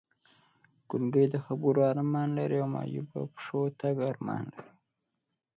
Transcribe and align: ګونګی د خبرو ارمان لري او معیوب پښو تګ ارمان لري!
ګونګی 0.89 1.25
د 1.33 1.35
خبرو 1.45 1.81
ارمان 1.91 2.29
لري 2.37 2.57
او 2.63 2.67
معیوب 2.73 3.05
پښو 3.33 3.61
تګ 3.79 3.95
ارمان 4.09 4.43
لري! 4.53 4.71